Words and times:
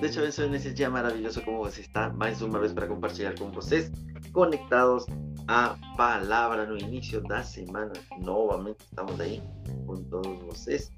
Deixa 0.00 0.20
eu 0.20 0.30
ver 0.30 0.50
nesse 0.50 0.72
dia 0.72 0.88
maravilhoso 0.88 1.42
como 1.42 1.58
você 1.58 1.80
está, 1.80 2.08
mais 2.10 2.40
uma 2.40 2.60
vez 2.60 2.72
para 2.72 2.86
compartilhar 2.86 3.36
com 3.36 3.50
vocês, 3.50 3.90
conectados 4.32 5.04
à 5.48 5.76
palavra 5.96 6.64
no 6.66 6.78
início 6.78 7.20
da 7.22 7.42
semana. 7.42 7.92
Novamente 8.20 8.78
estamos 8.84 9.18
aí 9.18 9.42
com 9.86 9.96
todos 10.04 10.40
vocês 10.42 10.92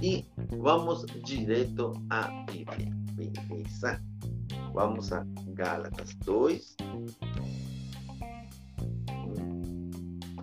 e 0.00 0.24
vamos 0.56 1.04
direto 1.24 1.94
à 2.10 2.28
Bíblia. 2.44 2.92
Beleza? 3.14 4.00
Vamos 4.72 5.12
a 5.12 5.26
Gálatas 5.48 6.14
2. 6.24 6.76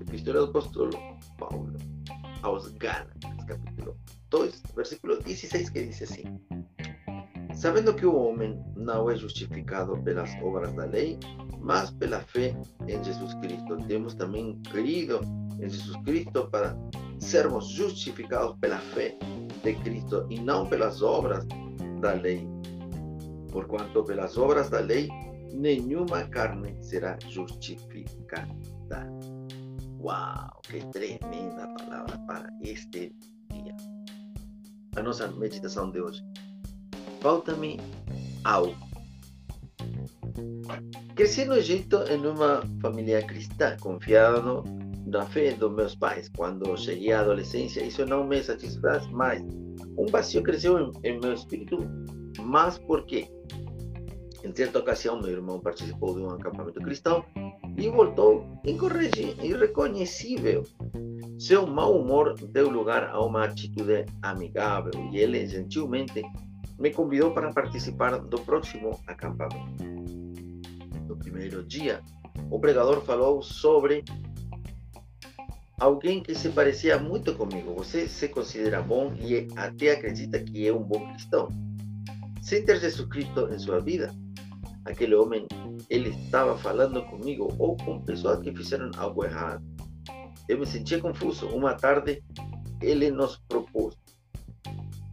Epístola 0.02 0.40
do 0.40 0.46
apóstolo 0.48 0.92
Paulo 1.38 1.78
aos 2.42 2.68
Gálatas, 2.74 3.46
capítulo 3.48 3.96
2, 4.30 4.64
versículo 4.76 5.22
16, 5.22 5.70
que 5.70 5.86
diz 5.86 6.02
assim: 6.02 6.24
Sabendo 7.62 7.94
que 7.94 8.08
o 8.08 8.16
homem 8.16 8.60
não 8.76 9.08
é 9.08 9.16
justificado 9.16 9.96
pelas 10.02 10.32
obras 10.42 10.74
da 10.74 10.86
lei, 10.86 11.20
mas 11.60 11.92
pela 11.92 12.20
fé 12.22 12.60
em 12.88 13.04
Jesus 13.04 13.36
Cristo. 13.36 13.78
Temos 13.88 14.16
também 14.16 14.60
crido 14.72 15.20
em 15.60 15.70
Jesus 15.70 15.96
Cristo 15.98 16.50
para 16.50 16.76
sermos 17.20 17.68
justificados 17.68 18.58
pela 18.60 18.80
fé 18.80 19.16
de 19.64 19.76
Cristo 19.76 20.26
e 20.32 20.40
não 20.40 20.66
pelas 20.66 21.04
obras 21.04 21.46
da 22.00 22.14
lei. 22.14 22.48
Porquanto 23.52 24.04
pelas 24.06 24.40
obras 24.40 24.72
da 24.72 24.80
lei 24.80 25.08
nenhuma 25.54 26.24
carne 26.30 26.76
será 26.82 27.16
justificada. 27.30 28.50
Uau, 30.00 30.62
que 30.64 30.84
tremenda 30.88 31.68
palavra 31.78 32.18
para 32.26 32.50
este 32.64 33.16
dia. 33.52 33.78
A 34.96 35.04
nossa 35.04 35.28
meditação 35.28 35.92
de 35.92 36.02
hoje. 36.02 36.24
Falta-me 37.22 37.80
algo. 38.44 38.76
Cresci 41.16 41.46
no 41.46 41.56
Egito 41.56 41.98
em 42.10 42.26
uma 42.26 42.64
família 42.82 43.22
cristã, 43.22 43.78
confiado 43.80 44.64
na 45.06 45.26
fé 45.28 45.54
dos 45.54 45.72
meus 45.72 45.96
pais. 45.96 46.30
Quando 46.36 46.76
cheguei 46.76 47.12
à 47.12 47.22
adolescência, 47.22 47.84
isso 47.84 48.06
não 48.06 48.26
me 48.26 48.42
satisfaz 48.42 49.06
mais. 49.08 49.44
Um 49.98 50.08
vazio 50.08 50.42
cresceu 50.42 50.80
em, 50.80 50.92
em 51.04 51.20
meu 51.20 51.36
mas 52.44 52.78
por 52.80 53.06
quê? 53.06 53.28
Em 54.44 54.56
certa 54.56 54.80
ocasião, 54.80 55.22
meu 55.22 55.30
irmão 55.30 55.60
participou 55.60 56.16
de 56.16 56.22
um 56.22 56.32
acampamento 56.32 56.82
cristão 56.82 57.24
e 57.78 57.88
voltou 57.90 58.44
irreconhecível. 59.44 60.64
Seu 61.38 61.68
mau 61.68 62.00
humor 62.00 62.34
deu 62.50 62.70
lugar 62.70 63.10
a 63.10 63.24
uma 63.24 63.46
atitude 63.46 64.06
amigável 64.24 64.92
e 65.12 65.18
ele 65.18 65.46
gentilmente 65.46 66.24
me 66.80 66.92
convidou 66.92 67.32
para 67.34 67.52
participar 67.54 68.18
do 68.20 68.40
próximo 68.42 69.00
acampamento. 69.08 69.84
No 71.08 71.16
primeiro 71.18 71.64
dia, 71.64 72.02
o 72.50 72.60
pregador 72.60 73.02
falou 73.02 73.42
sobre 73.42 74.04
alguém 75.80 76.22
que 76.22 76.36
se 76.36 76.50
parecia 76.50 77.00
muito 77.00 77.34
comigo. 77.36 77.74
Você 77.76 78.08
se 78.08 78.28
considera 78.28 78.82
bom 78.82 79.14
e 79.16 79.48
até 79.56 79.92
acredita 79.92 80.40
que 80.40 80.68
é 80.68 80.74
um 80.74 80.84
bom 80.84 81.12
cristão. 81.12 81.50
Sem 82.42 82.66
ter 82.66 82.80
Jesus 82.80 83.08
Cristo 83.10 83.54
em 83.54 83.60
sua 83.60 83.80
vida, 83.80 84.14
aquele 84.86 85.16
homem, 85.16 85.48
ele 85.90 86.10
estava 86.10 86.58
falando 86.58 87.04
comigo 87.04 87.54
ou 87.58 87.78
com 87.78 88.02
pessoas 88.02 88.40
que 88.42 88.52
fizeram 88.52 88.92
algo 88.98 89.24
errado. 89.24 89.64
Eu 90.48 90.60
me 90.60 90.66
sentia 90.66 91.00
confuso. 91.00 91.48
Uma 91.48 91.76
tarde, 91.76 92.24
ele 92.82 93.10
nos 93.12 93.38
propôs 93.48 93.96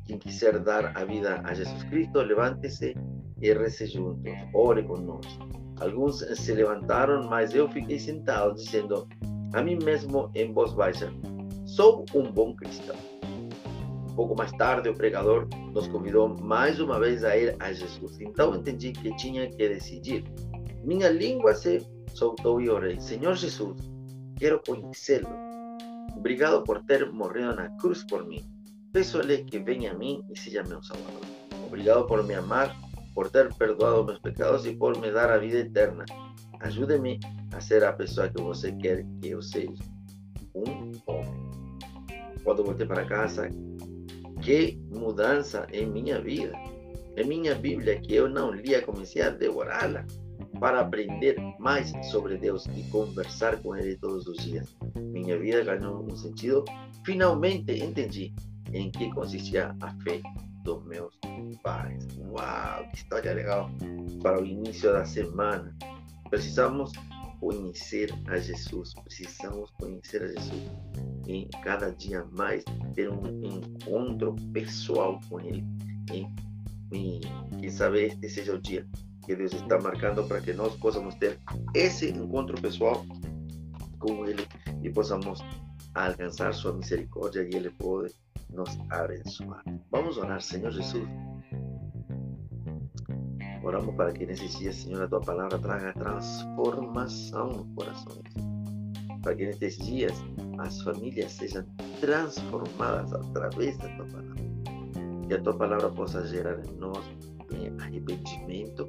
quien 0.08 0.18
quiser 0.18 0.58
dar 0.64 0.96
a 0.96 1.04
vida 1.04 1.42
a 1.44 1.54
Jesus 1.54 1.84
Cristo, 1.84 2.22
levántese 2.22 2.96
e 3.40 3.52
rece 3.52 3.86
juntos, 3.86 4.32
ore 4.54 4.82
conosco. 4.82 5.46
Alguns 5.80 6.20
se 6.20 6.54
levantaram, 6.54 7.28
mas 7.28 7.54
eu 7.54 7.68
fiquei 7.68 7.98
sentado, 7.98 8.54
dizendo 8.54 9.06
a 9.52 9.62
mim 9.62 9.78
mesmo 9.84 10.30
em 10.34 10.52
voz 10.52 10.72
baixa: 10.72 11.12
sou 11.66 12.04
um 12.14 12.32
bom 12.32 12.56
cristão. 12.56 12.96
Pouco 14.16 14.34
mais 14.34 14.50
tarde, 14.52 14.88
o 14.88 14.94
pregador 14.94 15.46
nos 15.72 15.86
convidou 15.86 16.28
mais 16.40 16.80
uma 16.80 16.98
vez 16.98 17.22
a 17.22 17.36
ir 17.36 17.54
a 17.60 17.72
Jesus. 17.72 18.18
Então 18.20 18.56
entendi 18.56 18.92
que 18.92 19.14
tinha 19.16 19.48
que 19.48 19.68
decidir. 19.68 20.24
Minha 20.82 21.10
língua 21.10 21.54
se 21.54 21.86
soltou 22.14 22.60
e 22.60 22.70
orei: 22.70 22.98
Senhor 22.98 23.34
Jesus, 23.34 23.76
quero 24.36 24.60
conhecê-lo. 24.66 25.28
Obrigado 26.16 26.64
por 26.64 26.82
ter 26.84 27.12
morrido 27.12 27.54
na 27.54 27.68
cruz 27.76 28.02
por 28.02 28.26
mim. 28.26 28.57
Peço-lhe 28.92 29.44
que 29.44 29.58
venha 29.58 29.92
a 29.92 29.94
mim 29.94 30.24
e 30.32 30.38
seja 30.38 30.62
meu 30.62 30.82
Salvador. 30.82 31.20
Obrigado 31.66 32.06
por 32.06 32.24
me 32.24 32.34
amar, 32.34 32.74
por 33.14 33.30
ter 33.30 33.52
perdoado 33.54 34.04
meus 34.04 34.18
pecados 34.18 34.64
e 34.64 34.74
por 34.74 34.98
me 34.98 35.10
dar 35.10 35.30
a 35.30 35.36
vida 35.36 35.58
eterna. 35.58 36.06
Ajude-me 36.60 37.20
a 37.52 37.60
ser 37.60 37.84
a 37.84 37.92
pessoa 37.92 38.28
que 38.28 38.40
você 38.40 38.72
quer 38.72 39.04
que 39.20 39.28
eu 39.28 39.42
seja. 39.42 39.82
Um 40.54 40.92
homem. 41.06 41.48
Quando 42.42 42.64
voltei 42.64 42.86
para 42.86 43.04
casa, 43.04 43.50
que 44.42 44.80
mudança 44.90 45.66
em 45.70 45.86
minha 45.86 46.20
vida. 46.20 46.52
Em 47.16 47.26
minha 47.26 47.54
Bíblia, 47.54 48.00
que 48.00 48.14
eu 48.14 48.28
não 48.28 48.52
lia, 48.52 48.80
comecei 48.80 49.20
a 49.20 49.30
devorá-la 49.30 50.06
para 50.58 50.80
aprender 50.80 51.36
mais 51.58 51.92
sobre 52.10 52.38
Deus 52.38 52.66
e 52.74 52.82
conversar 52.90 53.60
com 53.60 53.76
Ele 53.76 53.96
todos 53.96 54.26
os 54.26 54.38
dias. 54.38 54.74
Minha 54.96 55.38
vida 55.38 55.62
ganhou 55.62 56.02
um 56.02 56.16
sentido. 56.16 56.64
Finalmente 57.04 57.72
entendi 57.72 58.32
em 58.72 58.90
que 58.90 59.10
consistia 59.10 59.74
a 59.80 59.94
fé 60.02 60.20
dos 60.64 60.84
meus 60.84 61.18
pais. 61.62 62.06
Uau, 62.18 62.88
que 62.90 62.96
história 62.96 63.32
legal 63.32 63.70
para 64.22 64.40
o 64.40 64.44
início 64.44 64.92
da 64.92 65.04
semana. 65.04 65.74
Precisamos 66.28 66.92
conhecer 67.40 68.12
a 68.26 68.36
Jesus, 68.36 68.92
precisamos 68.94 69.70
conhecer 69.72 70.22
a 70.22 70.26
Jesus 70.26 70.70
e 71.26 71.48
cada 71.62 71.90
dia 71.92 72.24
mais 72.32 72.64
ter 72.94 73.10
um 73.10 73.26
encontro 73.44 74.34
pessoal 74.52 75.20
com 75.28 75.40
Ele. 75.40 75.64
E, 76.92 77.20
e 77.62 77.70
sabe 77.70 78.04
este 78.04 78.28
seja 78.28 78.54
o 78.54 78.58
dia 78.58 78.86
que 79.24 79.36
Deus 79.36 79.52
está 79.52 79.78
marcando 79.78 80.24
para 80.24 80.40
que 80.40 80.54
nós 80.54 80.74
possamos 80.76 81.14
ter 81.16 81.38
esse 81.74 82.08
encontro 82.10 82.60
pessoal 82.60 83.04
com 83.98 84.26
Ele 84.26 84.46
e 84.82 84.90
possamos 84.90 85.40
alcançar 85.94 86.54
sua 86.54 86.72
misericórdia 86.72 87.42
e 87.42 87.54
Ele 87.54 87.70
pode 87.70 88.14
nos 88.50 88.78
abençoar. 88.90 89.62
Vamos 89.90 90.16
orar, 90.18 90.40
Senhor 90.40 90.70
Jesus. 90.70 91.08
Oramos 93.62 93.94
para 93.96 94.12
que 94.12 94.24
nesses 94.24 94.56
dias, 94.56 94.76
Senhor, 94.76 95.02
a 95.02 95.08
tua 95.08 95.20
palavra 95.20 95.58
traga 95.58 95.92
transformação 95.92 97.48
no 97.48 97.64
coração. 97.74 98.22
Para 99.22 99.34
que 99.34 99.46
nesses 99.46 99.78
dias 99.78 100.14
as 100.58 100.80
famílias 100.82 101.32
sejam 101.32 101.64
transformadas 102.00 103.12
através 103.12 103.76
da 103.78 103.88
tua 103.96 104.06
palavra. 104.06 104.34
Que 105.26 105.34
a 105.34 105.42
tua 105.42 105.56
palavra 105.56 105.90
possa 105.90 106.26
gerar 106.26 106.58
em 106.64 106.76
nós 106.76 107.04
eh, 107.52 107.70
arrependimento 107.82 108.88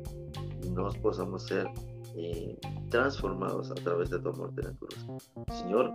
e 0.63 0.69
nós 0.69 0.95
possamos 0.97 1.43
ser 1.43 1.69
eh, 2.15 2.55
transformados 2.89 3.71
através 3.71 4.09
da 4.09 4.19
tua 4.19 4.33
morte 4.33 4.61
na 4.61 4.73
cruz. 4.73 5.05
Senhor, 5.51 5.91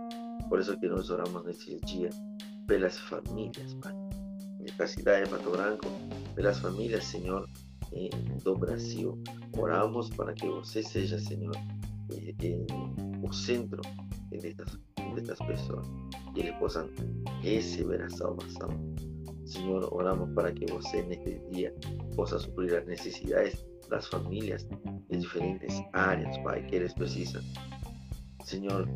por 0.49 0.59
isso 0.59 0.77
que 0.79 0.87
nós 0.87 1.09
oramos 1.09 1.45
pelas 2.67 2.97
famílias, 2.97 3.73
Pai. 3.75 3.93
Nesta 4.59 4.87
cidade 4.87 5.25
de 5.25 5.29
Pato 5.29 5.51
Branco, 5.51 5.87
pelas 6.33 6.59
famílias, 6.59 7.03
Senhor, 7.03 7.47
eh, 7.93 8.09
do 8.43 8.55
Brasil. 8.57 9.21
Oramos 9.57 10.09
para 10.09 10.33
que 10.33 10.47
você 10.47 10.81
seja, 10.81 11.19
Senhor, 11.19 11.55
eh, 12.11 12.65
o 13.21 13.31
centro 13.33 13.81
destas, 14.29 14.77
destas 15.15 15.39
pessoas 15.39 15.87
e 16.35 16.39
eles 16.41 16.55
possam 16.57 16.89
receber 17.41 18.01
a 18.01 18.09
salvação. 18.09 18.69
Senhor, 19.45 19.87
oramos 19.93 20.33
para 20.33 20.51
que 20.51 20.65
você 20.71 21.03
neste 21.03 21.39
dia 21.51 21.73
possa 22.15 22.39
suprir 22.39 22.75
as 22.75 22.85
necessidades 22.85 23.63
das 23.89 24.07
famílias 24.07 24.67
de 25.09 25.17
diferentes 25.17 25.81
áreas, 25.93 26.35
Pai, 26.39 26.65
que 26.65 26.75
eles 26.75 26.93
precisam. 26.93 27.41
Senhor, 28.43 28.89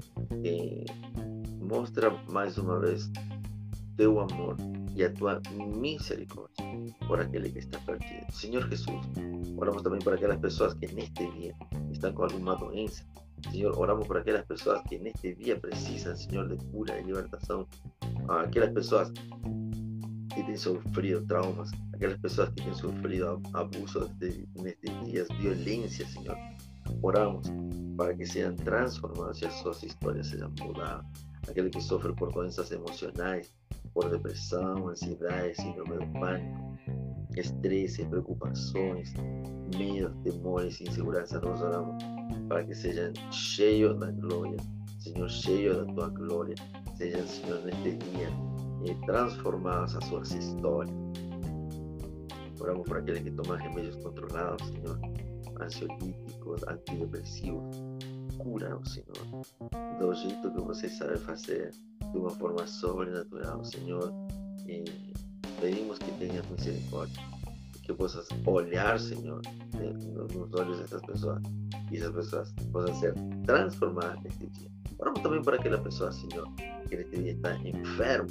eh, 0.43 0.85
mostra 1.61 2.09
mais 2.29 2.57
uma 2.57 2.79
vez 2.79 3.09
teu 3.99 4.17
amor 4.17 4.55
e 4.95 5.03
a 5.03 5.11
tua 5.11 5.41
misericórdia 5.75 6.65
por 7.05 7.19
aquele 7.19 7.51
que 7.51 7.59
está 7.59 7.77
perdido. 7.79 8.31
Senhor 8.31 8.65
Jesus, 8.69 9.05
oramos 9.57 9.81
também 9.81 9.99
por 9.99 10.13
aquelas 10.13 10.39
pessoas 10.39 10.73
que 10.75 10.87
neste 10.93 11.29
dia 11.31 11.53
estão 11.91 12.13
com 12.13 12.23
alguma 12.23 12.55
doença. 12.55 13.03
Senhor, 13.51 13.77
oramos 13.77 14.07
por 14.07 14.15
aquelas 14.15 14.45
pessoas 14.45 14.81
que 14.83 14.97
neste 14.99 15.35
dia 15.35 15.59
precisam, 15.59 16.15
Senhor, 16.15 16.47
de 16.47 16.55
cura 16.67 16.97
e 16.97 17.03
libertação. 17.03 17.67
Aquelas 18.29 18.71
pessoas 18.71 19.11
que 20.33 20.43
têm 20.43 20.55
sofrido 20.55 21.25
traumas, 21.27 21.69
aquelas 21.93 22.17
pessoas 22.19 22.47
que 22.51 22.63
têm 22.63 22.73
sofrido 22.73 23.41
abusos 23.51 24.09
nestes 24.55 25.05
dias, 25.05 25.27
violência, 25.41 26.07
Senhor. 26.07 26.37
Oramos 27.01 27.47
para 27.97 28.15
que 28.15 28.25
sejam 28.25 28.55
transformadas 28.55 29.41
e 29.41 29.45
as 29.45 29.53
suas 29.55 29.83
histórias 29.83 30.27
sejam 30.27 30.49
mudadas. 30.57 31.05
Aquele 31.49 31.69
que 31.69 31.81
sofre 31.81 32.13
por 32.13 32.31
doenças 32.31 32.71
emocionais, 32.71 33.51
por 33.93 34.09
depressão, 34.09 34.87
ansiedade, 34.87 35.55
síndrome 35.55 36.05
do 36.05 36.19
pânico, 36.19 36.77
estresse, 37.37 38.05
preocupações, 38.05 39.13
medos, 39.77 40.15
temores, 40.23 40.81
insegurança, 40.81 41.39
nós 41.39 41.61
oramos 41.61 42.03
para 42.47 42.63
que 42.63 42.73
sejam 42.73 43.13
cheios 43.31 43.97
da 43.99 44.11
glória, 44.11 44.57
Senhor, 44.99 45.29
cheios 45.29 45.77
da 45.77 45.93
tua 45.93 46.09
glória, 46.09 46.55
sejam, 46.95 47.25
Senhor, 47.27 47.61
neste 47.63 47.97
dia 47.97 48.29
eh, 48.85 48.95
transformados 49.05 49.95
as 49.95 50.05
suas 50.05 50.31
histórias. 50.31 50.95
Oramos 52.59 52.87
por 52.87 52.97
aqueles 52.97 53.23
que 53.23 53.31
tomam 53.31 53.57
remédios 53.57 53.95
controlados, 53.97 54.67
Senhor, 54.67 54.99
ansiolíticos, 55.61 56.63
antidepressivos. 56.67 57.77
Cura, 58.39 58.79
Senhor, 58.85 59.43
do 59.99 60.13
jeito 60.13 60.51
que 60.51 60.61
você 60.61 60.89
sabe 60.89 61.17
fazer, 61.19 61.71
de 62.11 62.17
uma 62.17 62.29
forma 62.31 62.65
sobrenatural, 62.65 63.63
Senhor. 63.63 64.11
E 64.65 64.83
pedimos 65.59 65.97
que 65.99 66.11
tenhas 66.13 66.45
misericórdia, 66.49 67.21
que 67.83 67.93
possas 67.93 68.27
olhar, 68.45 68.99
Senhor, 68.99 69.41
nos 70.33 70.53
olhos 70.53 70.79
dessas 70.79 71.01
pessoas 71.01 71.41
e 71.91 71.97
essas 71.97 72.13
pessoas 72.13 72.53
possam 72.71 72.95
ser 72.95 73.13
transformadas 73.45 74.23
neste 74.23 74.47
dia. 74.47 74.69
Oramos 74.97 75.21
também 75.21 75.41
por 75.41 75.53
aquela 75.53 75.77
pessoa, 75.77 76.11
Senhor, 76.11 76.47
que 76.87 76.95
neste 76.95 77.17
dia 77.17 77.31
está 77.33 77.55
enfermo 77.57 78.27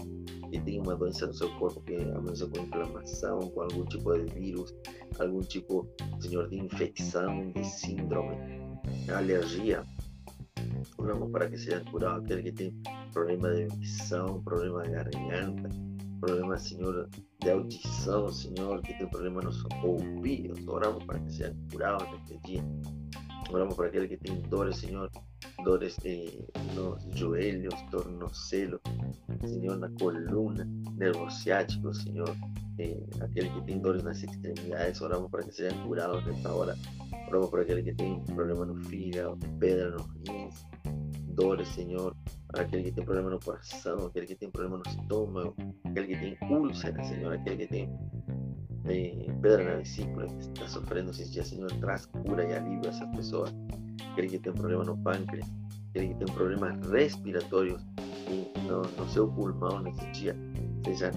e 0.50 0.58
tem 0.61 0.81
uma 0.81 0.96
doença 0.96 1.26
no 1.26 1.34
seu 1.34 1.50
corpo 1.56 1.81
que 1.82 1.96
amanheceu 1.96 2.49
com 2.49 2.61
inflamação, 2.61 3.40
com 3.50 3.62
algum 3.62 3.84
tipo 3.84 4.12
de 4.19 4.32
vírus, 4.34 4.75
algum 5.19 5.40
tipo, 5.40 5.87
Senhor, 6.20 6.49
de 6.49 6.58
infecção, 6.58 7.50
de 7.52 7.64
síndrome, 7.64 8.37
alergia. 9.14 9.82
Oramos 10.96 11.31
para 11.31 11.49
que 11.49 11.58
seja 11.58 11.81
curado 11.90 12.20
aquele 12.20 12.43
que 12.43 12.52
tem 12.52 12.82
problema 13.12 13.50
de 13.55 13.66
visão, 13.76 14.43
problema 14.43 14.82
de 14.82 14.90
garganta, 14.90 15.69
problema, 16.20 16.58
Senhor, 16.58 17.08
de 17.40 17.50
audição, 17.50 18.28
Senhor, 18.32 18.82
que 18.82 18.96
tem 18.99 19.08
problema 19.08 19.40
nos 19.40 19.64
ouvidos. 19.82 20.66
Oramos 20.66 21.05
para 21.05 21.19
que 21.20 21.32
seja 21.32 21.55
curado 21.70 22.05
neste 22.10 22.38
dia. 22.44 22.64
Oramos 23.50 23.75
para 23.75 23.87
aquele 23.87 24.08
que 24.08 24.17
tem 24.17 24.40
dores, 24.43 24.76
Senhor, 24.76 25.11
dores 25.64 25.96
eh, 26.05 26.38
nos 26.75 27.02
joelhos, 27.19 27.75
tornozelo, 27.90 28.81
Senhor, 29.46 29.76
na 29.79 29.88
coluna, 29.99 30.69
nervo 30.96 31.31
ciático, 31.31 31.94
Senhor, 31.94 32.37
eh, 32.79 32.96
aquele 33.20 33.49
que 33.50 33.62
tem 33.62 33.79
dores 33.81 34.02
nas 34.02 34.23
extremidades, 34.23 35.00
oramos 35.00 35.31
para 35.31 35.43
que 35.43 35.52
sejam 35.52 35.87
curados 35.87 36.25
nesta 36.26 36.52
hora. 36.52 36.76
Oramos 37.29 37.50
para 37.50 37.62
aquele 37.62 37.82
que 37.82 37.94
tem 37.94 38.23
problema 38.25 38.67
no 38.67 38.76
fígado, 38.85 39.38
pedra 39.58 39.90
nos 39.90 40.06
rins, 40.29 40.67
dores, 41.35 41.69
Senhor, 41.69 42.14
aquele 42.55 42.85
que 42.85 42.93
tem 42.93 43.05
problema 43.05 43.31
no 43.31 43.40
coração, 43.40 44.06
aquele 44.06 44.26
que 44.26 44.35
tem 44.35 44.50
problema 44.50 44.79
no 44.79 44.90
estômago, 44.90 45.55
aquele 45.85 46.06
que 46.08 46.17
tem 46.17 46.50
úlcera, 46.50 47.02
Senhor, 47.05 47.32
aquele 47.32 47.56
que 47.56 47.67
tem 47.67 47.99
eh, 48.90 49.32
pedra 49.43 49.64
na 49.64 49.76
vesícula, 49.76 50.26
que 50.26 50.40
está 50.40 50.69
sofrendo 50.69 51.11
esses 51.11 51.31
dias, 51.31 51.49
Senhor, 51.49 51.70
traz 51.81 52.06
cura 52.06 52.44
e 52.44 52.55
alívio 52.55 52.87
a 52.87 52.88
essas 52.88 53.08
pessoas. 53.17 53.55
Aquele 54.12 54.29
que 54.29 54.38
tem 54.38 54.52
problema 54.52 54.85
no 54.85 54.96
pâncreas, 54.99 55.46
aquele 55.90 56.08
que 56.08 56.14
tem 56.14 56.35
problemas 56.35 56.90
respiratórios 56.90 57.85
no, 58.67 58.82
no 58.82 59.08
seu 59.11 59.29
pulmão 59.29 59.81
nesse 59.81 60.06
dia, 60.12 60.37
sejam 60.85 61.11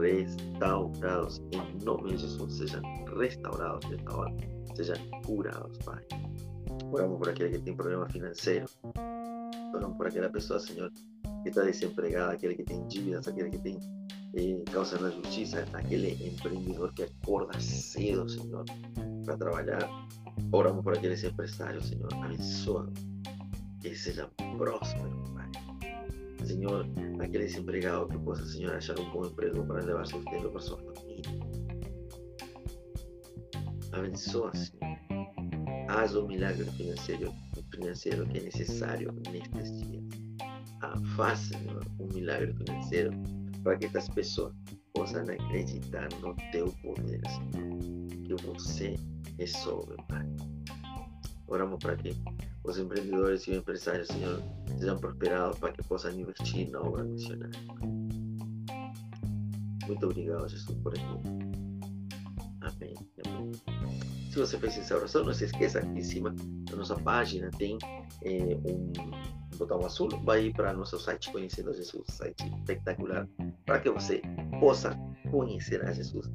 restaurados 0.00 1.42
em 1.52 1.84
nome 1.84 2.10
de 2.10 2.18
Jesus, 2.18 2.54
sejam 2.54 2.82
restaurados 3.16 3.88
nesta 3.90 4.16
hora, 4.16 4.34
sejam 4.74 4.96
curados, 5.24 5.78
Pai. 5.78 6.02
Oramos 6.92 7.18
por 7.18 7.28
aquele 7.28 7.50
que 7.50 7.58
tem 7.58 7.76
problema 7.76 8.08
financeiro, 8.08 8.66
oramos 9.74 9.96
por 9.96 10.06
aquela 10.06 10.28
pessoa, 10.28 10.60
Senhor, 10.60 10.90
que 11.42 11.48
está 11.48 11.62
desempregada, 11.62 12.32
aquele 12.32 12.54
que 12.54 12.64
tem 12.64 12.86
dívidas, 12.88 13.26
aquele 13.28 13.50
que 13.50 13.58
tem 13.58 13.78
eh, 14.34 14.62
causa 14.70 14.98
na 14.98 15.10
justiça, 15.10 15.64
aquele 15.72 16.12
empreendedor 16.26 16.92
que 16.94 17.04
acorda 17.04 17.58
cedo, 17.60 18.28
Senhor, 18.28 18.64
para 19.24 19.36
trabalhar. 19.36 19.88
Oramos 20.52 20.82
por 20.82 20.96
aqueles 20.96 21.22
empresários, 21.24 21.88
Senhor, 21.88 22.08
abençoa, 22.14 22.92
que 23.80 23.94
sejam 23.94 24.28
prósperos, 24.56 25.30
Pai. 25.30 25.50
Senhor, 26.46 26.86
aquele 27.20 27.44
desempregado 27.44 28.08
que 28.08 28.18
possa, 28.18 28.44
Senhor, 28.46 28.74
achar 28.74 28.98
um 28.98 29.10
bom 29.10 29.26
emprego 29.26 29.64
para 29.66 29.82
levar 29.82 30.06
sustento 30.06 30.50
para 30.50 30.60
sua 30.60 30.78
família. 30.78 31.22
Abençoa, 33.92 34.52
Senhor. 34.54 34.98
Haz 35.88 36.14
o 36.14 36.26
milagre 36.26 36.64
financeiro, 36.72 37.32
financeiro 37.78 38.26
que 38.26 38.38
é 38.38 38.42
necessário 38.42 39.12
nestes 39.30 39.80
dias. 39.82 40.04
Faz, 41.16 41.38
Senhor, 41.38 41.84
um 41.98 42.06
milagre 42.14 42.52
financeiro 42.52 43.10
para 43.62 43.76
que 43.76 43.86
estas 43.86 44.08
pessoas 44.08 44.54
possam 44.94 45.22
acreditar 45.22 46.08
no 46.20 46.34
teu 46.52 46.72
poder, 46.82 47.20
Senhor. 47.26 47.78
Que 48.24 48.34
você 48.44 48.96
sobre, 49.46 49.96
Pai. 50.08 50.26
Oramos 51.46 51.78
para 51.82 51.96
que 51.96 52.14
os 52.64 52.78
empreendedores 52.78 53.42
e 53.46 53.52
os 53.52 53.56
empresários, 53.58 54.08
Senhor, 54.08 54.42
sejam 54.78 54.98
prosperados 54.98 55.58
para 55.58 55.72
que 55.72 55.82
possam 55.84 56.12
investir 56.12 56.70
na 56.70 56.80
obra 56.80 57.04
missionária. 57.04 57.60
Muito 59.86 60.04
obrigado, 60.04 60.48
Jesus, 60.48 60.78
por 60.82 60.92
aqui. 60.92 61.02
Amém. 62.60 62.94
Amém. 63.24 63.77
Se 64.38 64.46
você 64.46 64.58
fez 64.58 64.78
essa 64.78 64.96
oração, 64.96 65.24
não 65.24 65.34
se 65.34 65.46
esqueça, 65.46 65.80
aqui 65.80 65.98
em 65.98 66.04
cima 66.04 66.32
da 66.70 66.76
nossa 66.76 66.94
página 66.94 67.50
tem 67.58 67.76
eh, 68.22 68.56
um 68.64 68.92
botão 69.56 69.84
azul, 69.84 70.08
vai 70.22 70.52
para 70.52 70.72
nosso 70.72 70.96
site 71.00 71.32
Conhecendo 71.32 71.74
Jesus, 71.74 72.04
site 72.06 72.46
espetacular, 72.46 73.26
para 73.66 73.80
que 73.80 73.90
você 73.90 74.22
possa 74.60 74.96
conhecer 75.32 75.84
a 75.84 75.92
Jesus 75.92 76.30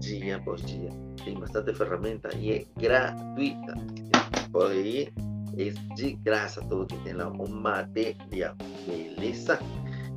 dia 0.00 0.38
após 0.38 0.60
dia. 0.62 0.90
Tem 1.24 1.38
bastante 1.38 1.72
ferramenta 1.72 2.34
e 2.36 2.50
é 2.50 2.66
gratuita. 2.76 3.74
Pode 4.50 4.80
ir, 4.80 5.12
é 5.56 5.70
de 5.94 6.14
graça 6.14 6.60
todo 6.62 6.88
que 6.88 6.98
tem 7.04 7.12
lá, 7.12 7.28
o 7.28 7.48
material, 7.48 8.56
beleza? 8.88 9.56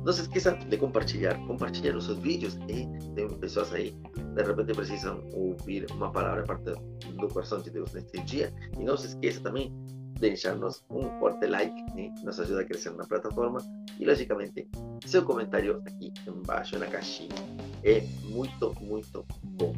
Não 0.04 0.12
se 0.12 0.22
esqueça 0.22 0.52
de 0.52 0.76
compartilhar, 0.76 1.34
compartilhar 1.46 1.96
os 1.96 2.08
vídeos. 2.18 2.58
E 2.68 2.86
tem 3.14 3.28
pessoas 3.38 3.72
aí, 3.72 3.94
de 4.34 4.42
repente 4.42 4.74
precisam 4.74 5.22
ouvir 5.34 5.86
uma 5.92 6.10
palavra 6.10 6.44
parte 6.44 6.72
do 7.18 7.28
coração 7.28 7.60
de 7.60 7.70
Deus 7.70 7.92
neste 7.92 8.20
dia. 8.22 8.52
E 8.78 8.84
não 8.84 8.96
se 8.96 9.08
esqueça 9.08 9.40
também 9.40 9.72
deixarnos 10.20 10.84
un 10.90 11.18
fuerte 11.18 11.48
like, 11.48 11.74
¿sí? 11.94 12.12
nos 12.22 12.38
ayuda 12.38 12.60
a 12.60 12.66
crecer 12.66 12.92
una 12.92 13.04
plataforma 13.04 13.58
y 13.98 14.04
lógicamente 14.04 14.68
seu 15.06 15.24
comentário 15.24 15.82
aqui 15.86 16.12
embaixo 16.26 16.78
na 16.78 16.86
caixinha 16.86 17.34
é 17.82 18.02
muito, 18.24 18.74
muito 18.80 19.24
bom. 19.42 19.74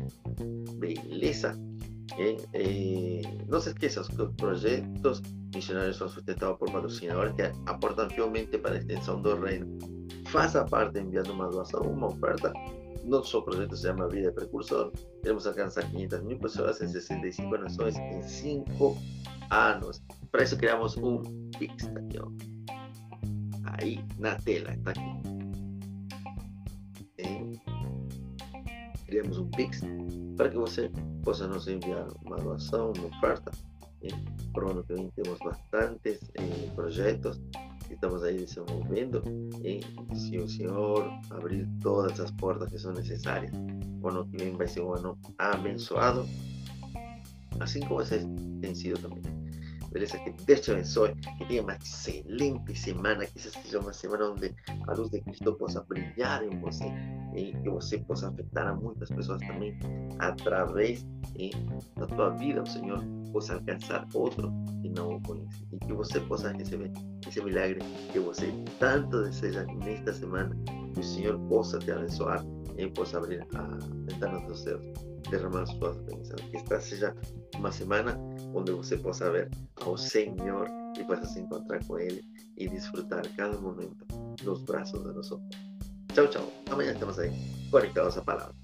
Beleza? 0.79 1.57
É, 2.19 2.37
é, 2.53 3.23
não 3.49 3.61
se 3.61 3.71
esqueça 3.71 4.03
que 4.03 4.21
os 4.21 4.35
projetos 4.35 5.23
missionários 5.55 5.97
são 5.97 6.09
sustentados 6.09 6.59
por 6.59 6.71
patrocinadores 6.71 7.35
que 7.35 7.43
aportam 7.67 8.11
fielmente 8.11 8.59
para 8.59 8.75
a 8.75 8.79
extensão 8.79 9.23
do 9.23 9.41
reino. 9.41 9.79
Faça 10.33 10.65
parte 10.65 10.99
enviando 10.99 11.31
uma 11.31 11.51
doação, 11.51 11.83
uma 11.83 12.07
oferta. 12.07 12.55
Nosso 13.05 13.43
projeto 13.43 13.77
se 13.77 13.83
chama 13.83 14.09
Vida 14.09 14.33
Precursor. 14.33 14.91
Queremos 15.21 15.47
alcançar 15.47 15.85
500 15.91 16.23
mil 16.23 16.39
pessoas 16.39 16.81
em 16.81 16.89
65 16.89 17.59
nações 17.59 17.95
em 17.99 18.23
5 18.23 18.97
anos. 19.51 20.03
Para 20.31 20.43
eso 20.43 20.57
creamos 20.57 20.97
un 20.97 21.51
Pix 21.59 21.87
aquí, 21.89 22.19
Ahí, 23.65 24.03
na 24.19 24.35
tela, 24.37 24.73
está 24.73 24.93
aquí. 24.93 25.01
Eh, 27.19 27.53
criamos 29.05 29.37
um 29.37 29.51
Pix 29.51 29.83
para 30.39 30.49
que 30.49 30.57
você 30.57 30.91
possa 31.23 31.47
nos 31.47 31.69
enviar 31.69 32.09
uma 32.25 32.37
doação, 32.37 32.95
uma 32.97 33.09
oferta. 33.19 33.51
Eh, 34.01 34.09
para 34.55 34.65
o 34.65 34.71
ano 34.71 34.83
que 34.83 34.95
vem 34.95 35.11
temos 35.11 35.39
bastantes 35.41 36.23
eh, 36.37 36.71
projetos 36.75 37.39
estamos 38.03 38.25
aí 38.25 38.37
desenvolvendo. 38.37 39.23
E 39.63 39.81
se 40.17 40.37
o 40.37 40.49
Senhor 40.49 41.09
abrir 41.31 41.69
todas 41.81 42.19
as 42.19 42.33
portas 42.33 42.69
que 42.69 42.77
são 42.77 42.93
necessárias, 42.93 43.53
o 44.03 44.09
ano 44.09 44.27
que 44.27 44.39
vem 44.39 44.57
vai 44.57 44.67
ser 44.67 44.81
um 44.81 44.93
ano 44.93 45.17
abençoado, 45.39 46.27
assim 47.61 47.79
como 47.81 48.03
esse 48.03 48.27
tem 48.61 48.75
sido 48.75 48.99
também. 48.99 49.42
Beleza, 49.93 50.19
que 50.25 50.35
Dios 50.47 50.63
te 50.63 50.75
bendiga, 50.75 51.37
que 51.39 51.45
tenga 51.47 51.63
una 51.63 51.75
excelente 51.75 52.75
semana, 52.75 53.27
que 53.27 53.39
esa 53.39 53.51
sea 53.63 53.81
una 53.81 53.93
semana 53.93 54.25
donde 54.25 54.55
a 54.89 54.95
luz 54.95 55.11
de 55.11 55.23
Cristo 55.23 55.57
pueda 55.57 55.81
brillar 55.89 56.43
en 56.45 56.61
vos 56.61 56.81
y 57.35 57.53
que 57.53 57.69
você 57.69 57.99
pueda 57.99 58.29
afectar 58.29 58.67
a 58.69 58.75
muchas 58.75 59.11
personas 59.11 59.47
también 59.47 59.79
a 60.19 60.35
través 60.37 61.07
de 61.35 61.51
tu 61.97 62.39
vida, 62.39 62.65
Señor, 62.67 63.05
pueda 63.33 63.55
alcanzar 63.55 64.07
otro 64.15 64.53
que 64.83 64.89
no 64.91 65.13
lo 65.13 65.23
conoce 65.23 65.65
y 65.71 65.79
que 65.79 65.93
você 65.93 66.21
pueda 66.21 66.53
recibir 66.53 66.93
ese 67.27 67.43
milagre 67.43 67.79
que 68.13 68.19
você 68.19 68.53
tanto 68.79 69.23
desea 69.23 69.63
en 69.63 69.83
esta 69.83 70.13
semana, 70.13 70.55
el 70.97 71.05
Señor 71.05 71.41
pueda 71.49 71.79
te 71.79 71.93
abençoar 71.93 72.45
y 72.77 72.87
pueda 72.87 73.19
abrir 73.19 73.47
a 73.55 73.79
ventanas 74.07 74.47
dos 74.49 74.61
céus, 74.61 74.83
derramar 75.31 75.67
suas 75.67 75.97
bênçãos. 76.05 76.41
Que 76.51 76.57
esta 76.57 76.81
seja 76.81 77.15
uma 77.57 77.71
semana 77.71 78.19
onde 78.55 78.73
você 78.73 78.97
possa 78.97 79.31
ver 79.31 79.51
ao 79.85 79.97
Senhor 79.97 80.69
e 80.99 81.05
possa 81.05 81.27
se 81.27 81.41
encontrar 81.41 81.85
com 81.87 81.99
Ele 81.99 82.23
e 82.57 82.69
desfrutar 82.69 83.23
cada 83.37 83.59
momento 83.59 84.07
nos 84.45 84.63
braços 84.63 85.03
de 85.03 85.13
Pai. 85.13 85.39
Chao, 86.15 86.31
chao. 86.31 86.53
Amanhã 86.71 86.93
estamos 86.93 87.19
aí 87.19 87.33
conectados 87.71 88.19
a 88.19 88.23
palavra. 88.23 88.55